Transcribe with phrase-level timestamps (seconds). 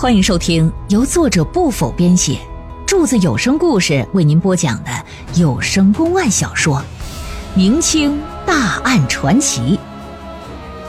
[0.00, 2.38] 欢迎收听由作者不否编写，
[2.86, 4.90] 柱子有声故事为您播讲的
[5.34, 6.76] 有声公案小说
[7.56, 9.76] 《明清大案传奇》，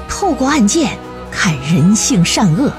[0.08, 0.96] 透过案件
[1.32, 2.72] 看人性善恶，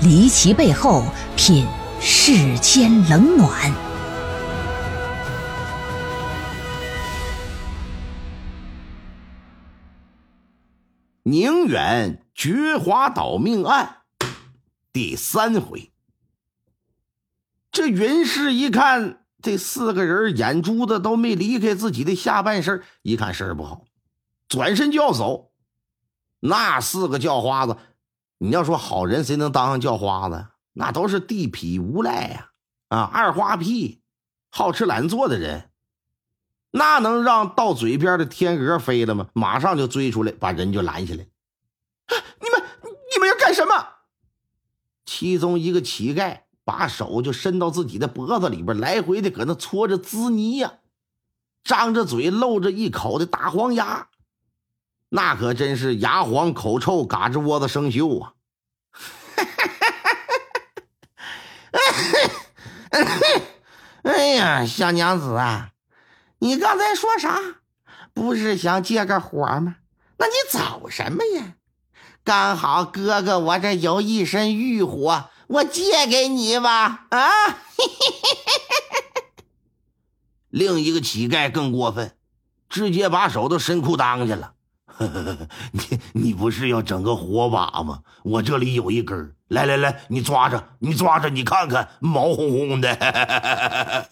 [0.00, 1.04] 离奇背后
[1.36, 1.66] 品
[2.00, 3.70] 世间冷暖。
[11.24, 13.96] 宁远绝华岛命案
[14.92, 15.90] 第三回，
[17.70, 23.84] 这云氏一看这四个人眼珠子都没离开自己的下半身，一看事儿不好，
[24.48, 25.50] 转身就要走。
[26.40, 27.78] 那四个叫花子，
[28.36, 30.48] 你要说好人，谁能当上叫花子？
[30.74, 32.50] 那都是地痞无赖呀！
[32.88, 34.02] 啊，二花屁，
[34.50, 35.70] 好吃懒做的人，
[36.70, 39.28] 那能让到嘴边的天鹅飞了吗？
[39.32, 41.26] 马上就追出来，把人就拦下来。
[42.40, 42.62] 你们，
[43.14, 43.72] 你们要干什么？
[45.14, 50.78] 其中一个乞丐把手就伸到自己的脖子里边，来回的搁那搓着滋泥呀，
[51.62, 54.08] 张着嘴露着一口的大黄牙，
[55.10, 58.32] 那可真是牙黄口臭，嘎吱窝子生锈啊！
[64.04, 65.72] 哎呀，小娘子啊，
[66.38, 67.38] 你刚才说啥？
[68.14, 69.76] 不是想借个火吗？
[70.16, 71.56] 那你走什么呀？
[72.24, 77.06] 刚好哥哥我这有一身玉火，我借给你吧。
[77.10, 77.28] 啊！
[80.48, 82.16] 另一个乞丐更过分，
[82.68, 84.54] 直接把手都伸裤裆去了。
[85.72, 88.02] 你你不是要整个火把吗？
[88.22, 92.90] 我这里有一根，来来来，你抓着，你抓着，你看看，毛烘烘的。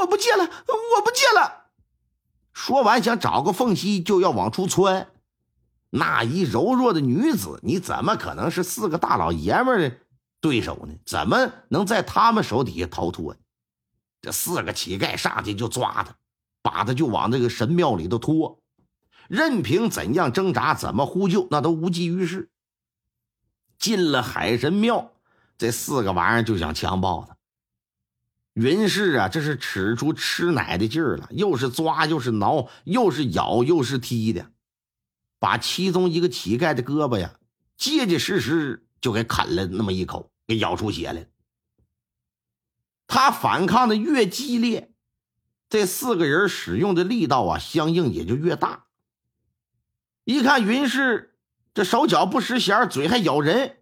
[0.00, 1.64] 我不借了，我不借了。
[2.54, 5.08] 说完，想找个缝隙就要往出窜。
[5.96, 9.96] 那一柔弱的女子，你怎么可能是四个大老爷们的
[10.40, 10.94] 对手呢？
[11.06, 13.36] 怎么能在他们手底下逃脱？
[14.20, 16.16] 这四个乞丐上去就抓他，
[16.62, 18.60] 把他就往这个神庙里头拖。
[19.28, 22.50] 任凭怎样挣扎，怎么呼救，那都无济于事。
[23.78, 25.12] 进了海神庙，
[25.56, 27.36] 这四个玩意儿就想强暴他。
[28.54, 34.50] 云氏啊，这是使出吃奶的劲儿了，又是抓，又是挠，又是咬，又是踢的，
[35.44, 37.34] 把其中一个乞丐的胳膊呀，
[37.76, 41.26] 结结实实就给啃了那么一口，给咬出血来。
[43.06, 44.94] 他反抗的越激烈，
[45.68, 48.86] 这四个人使用的力道啊，相应也就越大。
[50.24, 51.36] 一看云氏
[51.74, 53.80] 这手脚不识闲，嘴还咬人，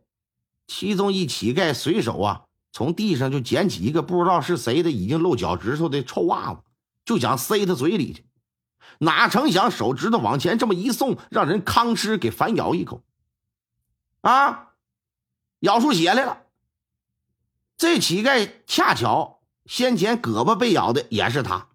[0.67, 2.43] 其中一乞丐随手啊，
[2.73, 6.61] 从地上就捡起一个不知道是谁的已经露脚趾头的臭袜子，
[7.05, 8.25] 就想塞他嘴里去。
[9.03, 13.03] 哪成想手指头往前这么一送，让人吭哧给反咬一口，
[14.21, 14.75] 啊，
[15.59, 16.43] 咬出血来了。
[17.77, 21.71] 这乞丐恰巧先前胳膊被咬的也是他，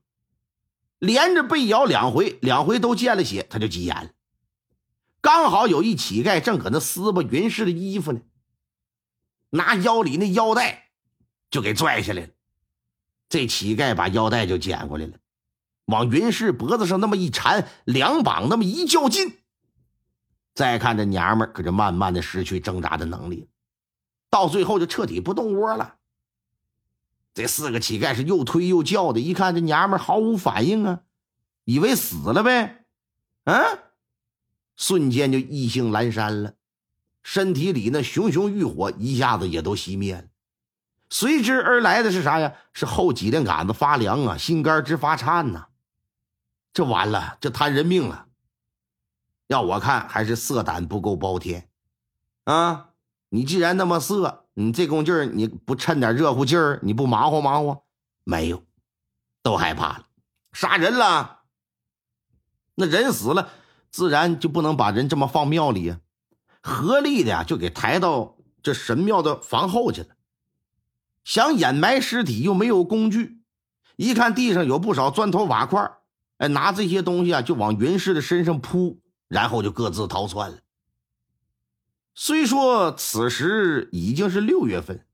[0.99, 4.11] 连着被咬两回，两回都见了血，他就急眼了。
[5.19, 8.21] 刚好有一乞丐正搁那撕吧云氏的衣服呢，
[9.49, 10.91] 拿腰里那腰带
[11.51, 12.29] 就给拽下来了。
[13.27, 15.19] 这乞丐把腰带就捡过来了，
[15.87, 19.37] 往云氏脖子上那么一缠，两膀那么一较劲。
[20.53, 23.47] 再看这娘们可就慢慢的失去挣扎的能力，
[24.29, 25.95] 到最后就彻底不动窝了。
[27.33, 31.01] 这四个乞丐是又推又叫的，一看这娘们毫无反应啊，
[31.65, 32.85] 以为死了呗，
[33.45, 33.79] 嗯。
[34.75, 36.53] 瞬间就意兴阑珊了，
[37.23, 40.25] 身体里那熊熊欲火一下子也都熄灭了。
[41.09, 42.53] 随之而来的是啥呀？
[42.73, 45.67] 是后脊梁杆子发凉啊，心肝直发颤呐！
[46.77, 48.27] 这完了，这摊人命了。
[49.47, 51.67] 要我看，还是色胆不够包天
[52.43, 52.89] 啊！
[53.29, 57.83] 你既然那么色，你这功劲儿，你不趁点热乎劲儿，你不忙活忙活？
[58.23, 58.63] 没有，
[59.41, 60.05] 都害怕了，
[60.53, 61.39] 杀人了。
[62.75, 63.49] 那人死了。
[63.89, 65.99] 自然就不能把人这么放庙里啊，
[66.61, 70.09] 合力的呀就给抬到这神庙的房后去了。
[71.23, 73.41] 想掩埋尸体又没有工具，
[73.95, 75.91] 一看地上有不少砖头瓦块，
[76.37, 80.57] 哎，拿这些东西啊就往云氏的身上扑，然后就各自逃窜了。
[82.13, 85.05] 虽说此时已经是六月份，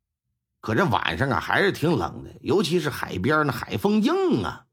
[0.61, 4.65] 可这晚上啊还是挺冷的，尤其是海边那海风硬啊。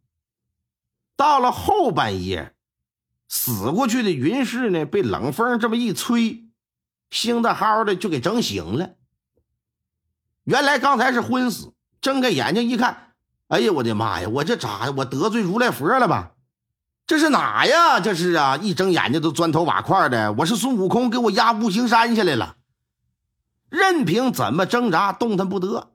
[1.17, 2.55] 到了后半夜。
[3.33, 6.49] 死过去的云氏呢，被冷风这么一吹，
[7.11, 8.97] 醒得好的就给整醒了。
[10.43, 13.13] 原来刚才是昏死，睁开眼睛一看，
[13.47, 14.29] 哎呀，我的妈呀！
[14.29, 14.91] 我这咋？
[14.97, 16.33] 我得罪如来佛了吧？
[17.11, 17.99] 这是哪呀？
[17.99, 18.57] 这是啊！
[18.57, 22.55] 一睁眼睛都砖头瓦块的，我是孙悟空给我压五行山下来了。
[23.69, 25.91] 任凭怎么挣扎，动弹不得，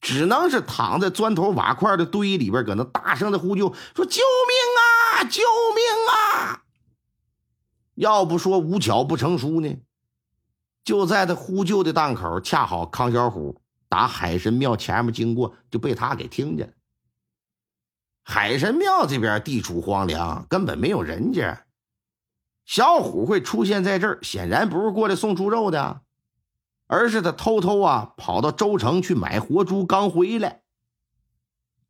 [0.00, 5.22] 只能是躺在砖头瓦块的堆里边，搁那大声的呼救，说：“救命啊！
[5.22, 5.40] 救
[5.76, 6.62] 命啊！”
[7.94, 9.76] 要不说无巧不成书呢，
[10.82, 16.72] 就在他呼救的档口，恰好康小虎打海神庙前面经过，就被他给听见了。
[18.30, 21.64] 海神庙这边地处荒凉，根本没有人家。
[22.66, 26.02] 小虎会出现在这儿，显然不是过来送猪肉的，
[26.86, 30.60] 而是他偷偷啊跑到州城去买活猪，刚回来。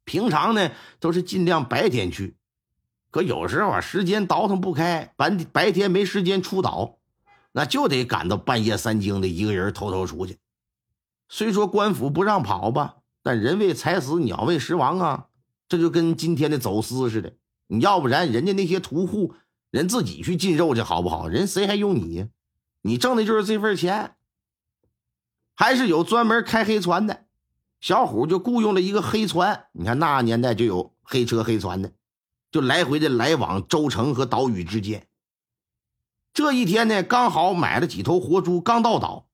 [0.04, 0.70] 平常呢
[1.00, 2.36] 都是尽量白天去。
[3.10, 6.98] 可有时候啊，时间倒腾不开，白白天没时间出岛，
[7.50, 10.38] 那就得赶到半夜三更的一个人偷偷出去。
[11.28, 15.26] 虽说官府不让跑吧，但人为财死，鸟为食亡啊，
[15.68, 17.34] 这就跟今天的走私似的。
[17.66, 19.34] 你要不然人家那些屠户，
[19.70, 21.28] 人自己去进肉去好不好？
[21.28, 22.28] 人谁还用你呀？
[22.82, 24.14] 你挣的就是这份钱。
[25.54, 27.26] 还是有专门开黑船的，
[27.80, 29.66] 小虎就雇佣了一个黑船。
[29.72, 31.92] 你看那年代就有黑车黑船的。
[32.50, 35.06] 就来回的来往州城和岛屿之间。
[36.32, 39.28] 这一天呢，刚好买了几头活猪，刚到岛，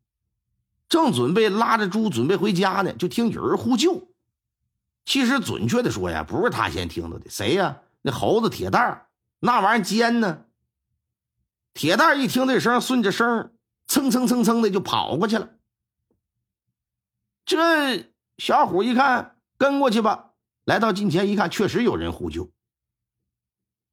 [0.89, 4.09] 正准备拉着猪准备回家呢，就听有人呼救。
[5.05, 7.81] 其实准确的说呀，不是他先听到的，谁呀？
[8.03, 9.06] 那猴子铁蛋
[9.39, 10.45] 那玩意儿尖呢。
[11.73, 13.53] 铁蛋一听这声，顺着声
[13.87, 15.51] 蹭蹭蹭蹭的就跑过去了。
[17.45, 20.31] 这小虎一看，跟过去吧。
[20.65, 22.51] 来到近前一看，确实有人呼救。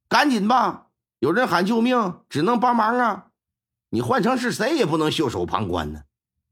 [0.07, 0.87] 赶紧吧！
[1.19, 3.27] 有人喊救命，只能帮忙啊！
[3.89, 6.03] 你换成是谁也不能袖手旁观呢。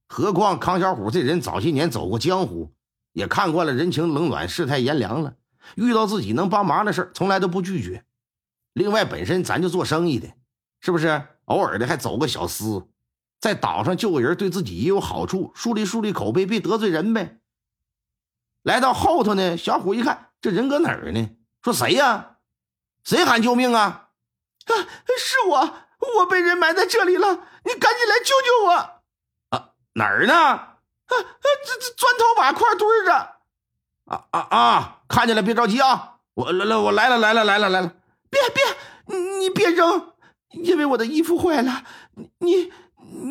[0.08, 2.74] 何况康小虎这人早些年走过江湖，
[3.14, 5.36] 也看惯了人情冷暖、世态炎凉了。
[5.76, 8.04] 遇到自己能帮忙的事从来都不拒绝。
[8.74, 10.30] 另外，本身咱就做生意的，
[10.80, 11.22] 是不是？
[11.46, 12.88] 偶尔的还走个小私，
[13.40, 17.40] 在岛上救个人，对自己也有好处，树立树立口碑，别得罪人呗。
[18.62, 21.30] 来到后头呢，小虎一看，这人搁哪儿呢？
[21.64, 22.38] 说谁呀？
[23.04, 24.10] 谁喊救命啊？
[24.66, 24.74] 啊，
[25.18, 25.74] 是我，
[26.20, 27.28] 我被人埋在这里了，
[27.66, 29.02] 你赶紧来救救我！
[29.50, 30.69] 啊，哪儿呢？
[31.10, 33.14] 啊啊，这这砖头瓦块堆着。
[34.06, 35.02] 啊啊啊！
[35.08, 37.94] 看见了，别着急啊，我来来，我来了，来了，来了，来了。
[38.30, 40.14] 别别，你别扔，
[40.52, 41.84] 因为我的衣服坏了。
[42.40, 42.72] 你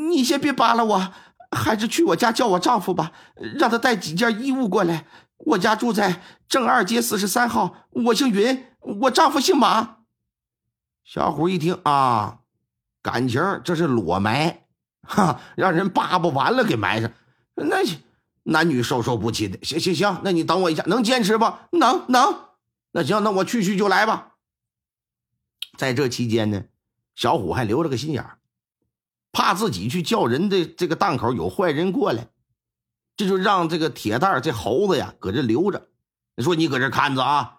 [0.09, 1.13] 你先别扒拉我，
[1.51, 3.13] 还是去我家叫我丈夫吧，
[3.59, 5.07] 让他带几件衣物过来。
[5.39, 9.99] 我家住在正二街四十三号，我姓云，我丈夫姓马。
[11.05, 12.39] 小虎一听啊，
[13.03, 14.67] 感情这是裸埋，
[15.03, 17.11] 哈，让人扒不完了给埋上，
[17.65, 17.77] 那
[18.45, 19.59] 男女授受不亲的。
[19.63, 21.53] 行行行，那你等我一下，能坚持不？
[21.73, 22.49] 能能。
[22.93, 24.35] 那行，那我去去就来吧。
[25.77, 26.65] 在这期间呢，
[27.15, 28.25] 小虎还留了个心眼，
[29.33, 32.29] 怕自己去叫人的这个档口有坏人过来。
[33.17, 35.89] 这就让这个铁蛋这猴子呀搁这留着。
[36.39, 37.59] 说你搁这看着啊，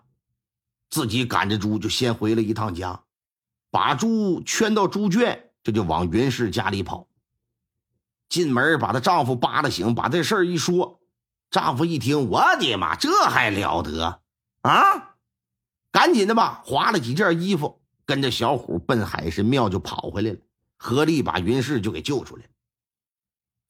[0.90, 3.04] 自己赶着猪就先回了一趟家，
[3.70, 7.09] 把猪圈到猪圈，这就往云氏家里跑。
[8.30, 11.02] 进门把她丈夫扒拉醒，把这事儿一说，
[11.52, 14.22] 丈夫一听，我的妈，这还了得
[14.62, 15.16] 啊！
[15.92, 20.38] 赶紧的吧，划了几件衣服，跟着小虎奔海神庙就跑回来了，
[20.78, 22.50] 合力把云氏就给救出来了。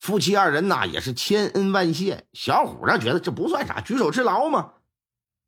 [0.02, 2.26] 夫妻二人呐，也是千恩万谢。
[2.34, 4.74] 小虎呢，觉得这不算啥，举手之劳嘛，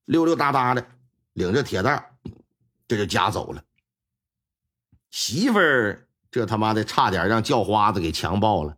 [0.06, 0.86] 溜溜达达的
[1.34, 2.18] 领着铁蛋
[2.88, 3.62] 这就家走了。
[5.10, 8.77] 媳妇儿这他妈的差点让叫花子给强暴了，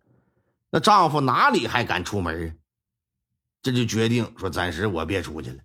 [0.74, 2.56] 那丈夫哪里还敢出门啊？
[3.62, 5.58] 这就决定说，暂时我别出去了。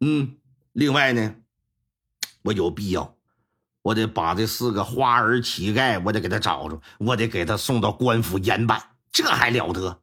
[0.00, 0.36] 嗯，
[0.72, 1.36] 另外呢，
[2.42, 3.16] 我有必要，
[3.80, 8.90] 我得把这四个花儿乞丐，我得给他找着，我得给他送到官府严办。
[9.10, 10.02] 这还了得！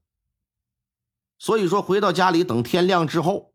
[1.38, 3.54] 所以说，回到家里，等天亮之后，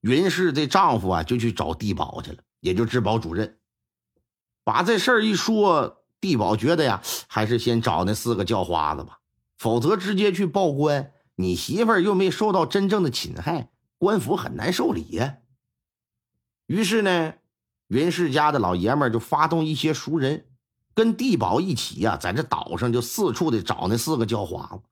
[0.00, 3.60] 云氏这丈夫啊，就去找地保去了，也就治保主任，
[4.64, 9.19] 把这事儿一说，地保觉得呀，还是先找那四个叫花子吧，
[9.60, 15.36] 否则直接去报官，你媳妇儿又没受到真正的侵害，官府很难受理呀。
[16.64, 17.34] 于是呢，
[17.88, 20.46] 云氏家的老爷们就发动一些熟人。
[20.94, 24.82] 跟地保一起呀，在这岛上就四处的找那四个叫花子，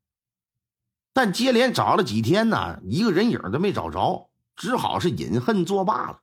[1.15, 6.21] 但接连找了几天呢，一个人影都没找着，只好是饮恨作罢了。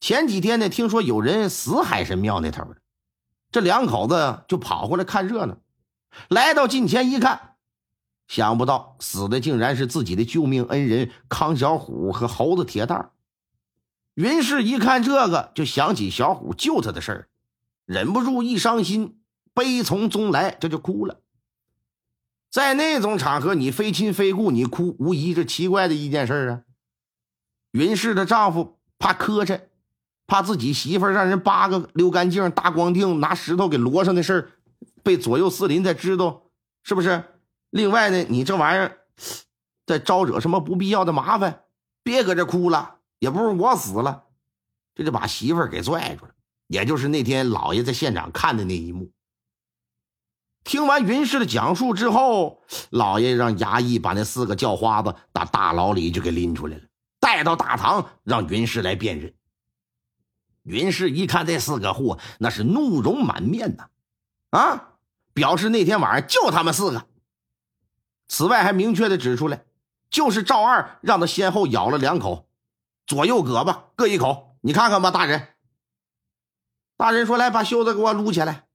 [0.00, 2.76] 前几天呢，听说有人死海神庙那头了，
[3.50, 5.56] 这两口子就跑过来看热闹。
[6.28, 7.56] 来到近前一看，
[8.28, 13.10] 想不到死的竟然是自己的救命恩人康小虎和猴子铁蛋
[14.14, 17.28] 云氏一看这个，就想起小虎救他的事儿。
[17.86, 19.18] 忍不住一伤心，
[19.54, 21.20] 悲从中来，这就哭了。
[22.50, 26.62] 在那种场合，你非亲非故，你哭，无疑是奇怪的一件事啊。
[27.70, 29.62] 云氏的丈夫怕磕碜，
[30.26, 34.50] 怕自己媳妇让人扒个溜干净、大光腚，拿石头给摞上的事儿，
[35.02, 36.42] 被左右四邻再知道，
[36.82, 37.24] 是不是？
[37.70, 38.98] 另外呢，你这玩意儿
[39.86, 41.64] 再招惹什么不必要的麻烦，
[42.02, 44.24] 别搁这哭了，也不是我死了，
[44.94, 46.32] 这就把媳妇儿给拽住了。
[46.66, 49.10] 也就是那天老爷在现场看的那一幕。
[50.64, 56.84] 听完云氏的讲述之后，老爷让衙役把那四个叫花子打大牢里就给拎出来了，
[57.20, 59.34] 带到大堂让云氏来辨认。
[60.62, 63.88] 云氏一看这四个货，那是怒容满面呐，
[64.52, 64.94] 啊
[65.34, 67.06] 表示那天晚上就他们四个。
[68.28, 69.64] 此外，还明确的指出来，
[70.08, 72.48] 就是赵二让他先后咬了两口，
[73.06, 75.48] 左右胳膊各一口，你看看吧，大人。
[76.96, 78.66] 大人说：“来，把袖子给我撸起来。”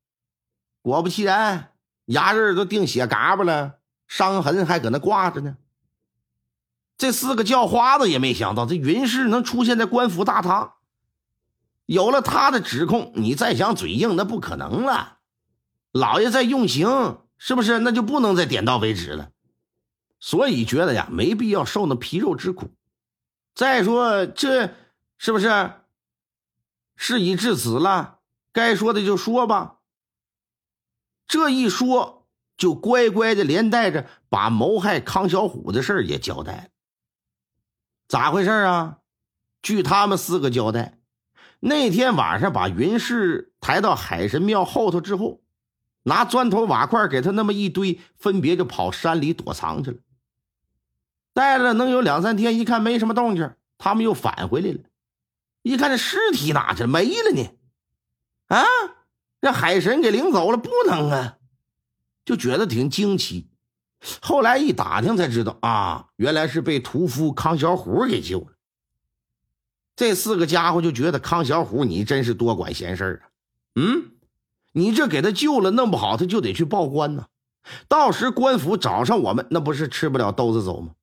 [0.81, 1.71] 果不其然。
[2.05, 5.57] 牙刃都钉血嘎巴了，伤痕还搁那挂着呢。
[6.97, 10.75] 这四个叫花子也没想到，这云氏能出现在官府大堂。
[11.85, 15.16] 有了他的指控，你再想嘴硬那不可能了。
[15.91, 17.79] 老爷在用刑，是不是？
[17.79, 19.31] 那就不能再点到为止了。
[20.19, 22.69] 所以觉得呀，没必要受那皮肉之苦。
[23.53, 24.73] 再说这
[25.17, 25.71] 是不是？
[26.95, 28.19] 事已至此了，
[28.51, 29.77] 该说的就说吧。
[31.27, 32.27] 这一说，
[32.57, 36.63] 就乖乖的连带着把谋害康小虎的事也交代了。
[38.07, 38.97] 咋回事啊？
[39.61, 40.99] 据他们四个交代，
[41.59, 45.41] 那天晚上把云氏抬到海神庙后头之后，
[46.07, 49.97] 拿砖头瓦块给他那么一堆，分别就跑山里躲藏去了。
[51.33, 54.79] 待了能有两三天，一看没什么动静，他们又返回来了。
[55.63, 57.51] 一看这尸体哪去了没了呢？
[58.47, 58.63] 啊！
[59.39, 61.37] 让海神给领走了，不能啊，
[62.25, 63.49] 就觉得挺惊奇。
[64.21, 68.47] 后来一打听才知道啊，原来是被屠夫康小虎给救了。
[69.95, 73.29] 这四个家伙就觉得康小虎你真是多管闲事啊！
[73.75, 74.11] 嗯，
[74.77, 77.25] 你这给他救了，弄不好他就得去报官呢。
[77.87, 80.93] 到时官府找上我们，那不是吃不了兜着走吗？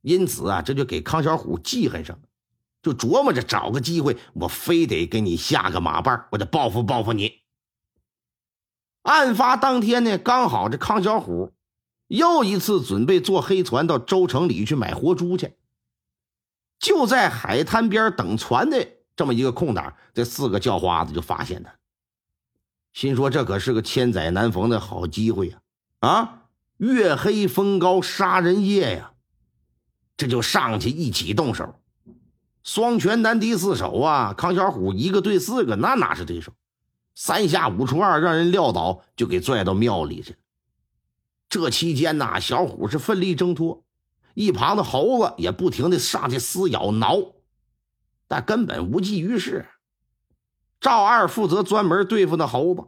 [0.00, 2.22] 因此啊，这就给康小虎记恨上了，
[2.82, 7.42] 就琢磨着找个机会，我非得给你下个马绊，我得报复报复你。
[9.02, 11.52] 案发当天呢，刚好这康小虎
[12.06, 15.52] 又一次准备坐黑船到州城里去买活猪去。
[16.78, 21.74] 就在海滩边等船的这么一个空档，这四个叫花子就发现他，
[22.94, 25.58] 心说这可是个千载难逢的好机会呀！
[25.98, 26.42] 啊，
[26.76, 29.14] 月黑风高杀人夜呀，
[30.16, 31.74] 这就上去一起动手。
[32.62, 34.32] 双拳难敌四手啊！
[34.32, 36.52] 康小虎一个对四个，那哪是对手？
[37.16, 40.36] 三下五除二，让人撂倒，就给拽到庙里去。
[41.48, 43.84] 这期间呐，小虎是奋力挣脱，
[44.34, 47.20] 一旁的猴子也不停的上去撕咬挠，
[48.28, 49.66] 但根本无济于事。
[50.84, 52.82] 赵二负责专门对付那猴子，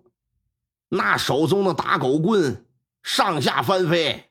[0.90, 2.66] 那手中的打狗棍
[3.02, 4.28] 上下翻飞，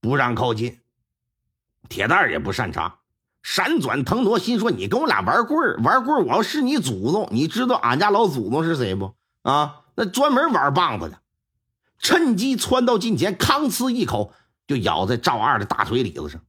[0.00, 0.80] 不让靠近。
[1.88, 2.98] 铁蛋也不擅长。
[3.44, 6.24] 闪转腾挪，心说：“你跟我俩玩棍儿，玩棍儿！
[6.24, 9.14] 我要是你祖宗，你知道俺家老祖宗是谁不？
[9.42, 11.20] 啊，那专门玩棒子的。
[12.00, 14.32] 趁机窜到近前，吭哧一口
[14.66, 16.40] 就咬在赵二的大腿里子上，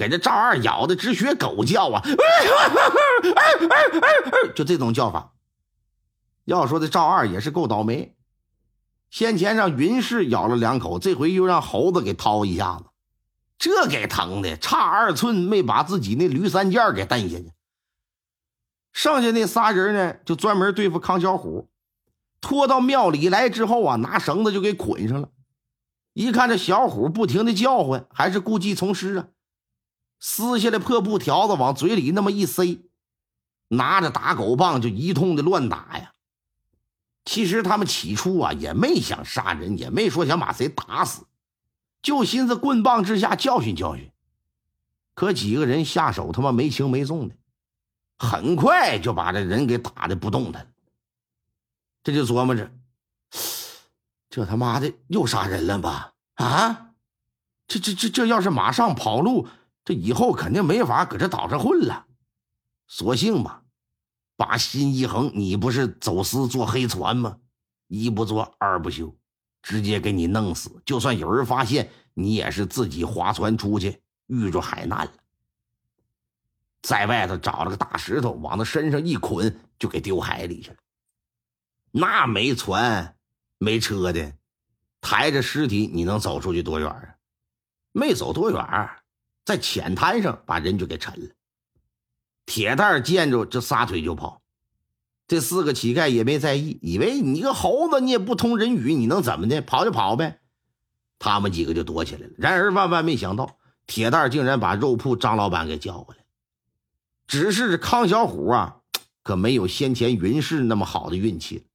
[0.00, 2.02] 给这赵二咬的直学狗叫啊！
[4.56, 5.34] 就这种叫法。
[6.46, 8.16] 要说这赵二也是够倒霉，
[9.10, 12.86] 先前让云氏咬了两口，这回又让猴子给掏一下子。”
[13.60, 17.52] 这给疼的，差二寸没把自己那驴三件给蹬下去。
[18.94, 21.68] 剩下那仨人呢，就专门对付康小虎，
[22.40, 25.28] 拖到庙里来之后啊，拿绳子就给捆上了。
[26.14, 29.26] 一看这小虎不停的叫唤，还是故技重施啊，
[30.20, 32.84] 撕下来破布条子往嘴里那么一塞，
[33.68, 36.12] 拿着打狗棒就一通的乱打呀。
[37.24, 41.26] 其实他们起初啊也没想杀人，也没说想把谁打死。
[42.02, 44.10] 就寻思棍棒之下教训教训，
[45.14, 47.34] 可几个人下手他妈没轻没重的，
[48.18, 50.72] 很快就把这人给打的不动弹。
[52.02, 52.70] 这就琢磨着，
[54.30, 56.14] 这他妈的又杀人了吧？
[56.36, 56.92] 啊，
[57.68, 59.46] 这这这这要是马上跑路，
[59.90, 62.06] 这以后肯定没法搁这岛上混了。
[62.86, 63.64] 索性吧，
[64.36, 67.38] 把心一横，你不是走私坐黑船吗？
[67.88, 69.12] 一不做二不休。
[69.62, 75.12] 直接给你弄死，就算有人发现，你也是自己划船出去遇着海难了，
[76.82, 80.76] 在外头找了个大石头，往他身上一捆，就给丢海里去了。
[81.90, 83.16] 那没船
[83.58, 84.32] 没车的，
[85.00, 87.16] 抬着尸体，你能走出去多远啊？
[87.90, 88.64] 没走多远，
[89.50, 91.28] 在浅滩上把人就给沉了。
[92.46, 94.42] 铁蛋见着这撒腿就跑，
[95.26, 99.60] 这四个乞丐也没在意，以为你个猴子，你也不通人语，你能怎么的？
[99.60, 100.38] 跑就跑呗。
[101.18, 102.32] 他们几个就躲起来了。
[102.38, 103.56] 然而万万没想到，
[103.88, 106.20] 铁蛋竟然把肉铺张老板给叫过来。
[107.26, 108.76] 只是康小虎啊，
[109.24, 111.66] 可没有先前云氏那么好的运气。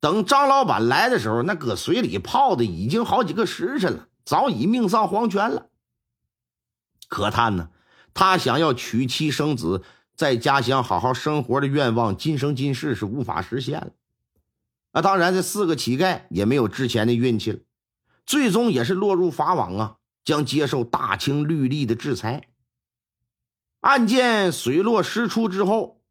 [0.00, 5.67] 等张老板来的时候，那搁水里泡的已经好几个时辰了，早已命丧黄泉了。
[7.08, 7.70] 可叹呢，
[8.14, 9.82] 他想要娶妻生子，
[10.14, 13.90] 在家乡好好生活的愿望，今生今世是无法实现了。
[14.92, 17.58] 啊，当然，这四个乞丐也没有之前的运气了。
[18.24, 22.48] 最终也是落入法网啊，将接受大清律例的制裁。
[23.80, 26.02] 案件水落石出之后，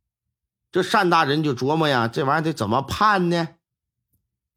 [0.71, 3.49] 这单大人就琢磨呀，这玩意儿得怎么判呢？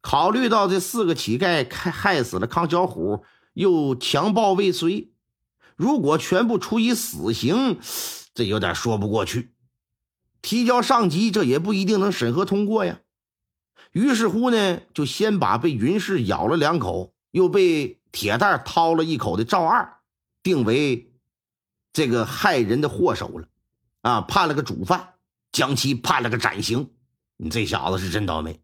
[0.01, 5.10] 考虑到这四个乞丐害害死了康小虎，又强暴未遂，
[5.81, 7.79] 如果全部处以死刑，
[8.35, 9.55] 这有点说不过去。
[10.43, 12.99] 提交上级，这也不一定能审核通过呀。
[13.91, 17.13] 于是乎呢，就先把被云氏咬了两口。
[17.31, 19.99] 又被铁蛋掏了一口的赵二，
[20.43, 21.13] 定为
[21.93, 23.47] 这个害人的祸首了，
[24.01, 25.13] 啊，判了个主犯，
[25.53, 26.89] 将其判了个斩刑。
[27.37, 28.59] 你这小子是真倒霉。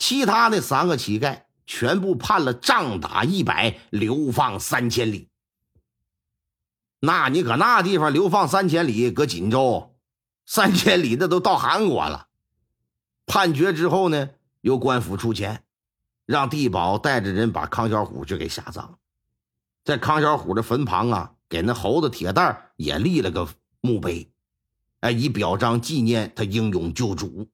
[0.00, 5.29] 其他的三个乞丐全部判了杖打一百，流放三千里。
[7.00, 9.96] 那你搁那地方流放三千里，搁锦州，
[10.46, 12.28] 三千里那都到韩国了。
[13.26, 14.30] 判决之后呢，
[14.60, 15.64] 由官府出钱。
[16.26, 18.98] 让地保带着人把康小虎就给下葬，
[19.84, 23.48] 在康小虎的坟旁啊，给那猴子铁蛋也立了个
[23.80, 24.30] 墓碑，
[25.00, 27.48] 哎，以表彰纪念他英勇救主。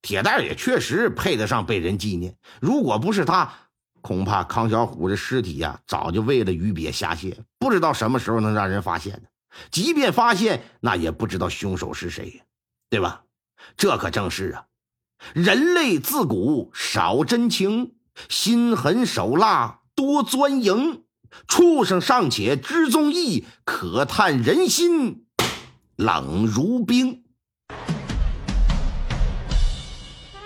[0.00, 3.52] 铁蛋也确实配得上被人纪念，如果不是他，
[4.00, 9.28] 恐怕康小虎的尸体呀，早就为了鱼鳖下蟹，不知道什么时候能让人发现呢？
[9.70, 12.44] 即便发现，那也不知道凶手是谁呀，
[12.90, 13.22] 对吧？
[13.76, 14.64] 这可正是啊。
[15.34, 17.94] 人类自古少真情，
[18.28, 21.02] 心狠手辣多钻营。
[21.46, 25.26] 畜生尚且知忠义，可叹人心
[25.96, 27.24] 冷如冰。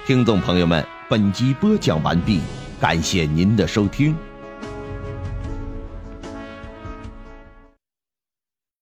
[0.07, 2.41] 听众朋友们，本集播讲完毕，
[2.83, 4.13] 感谢您的收听。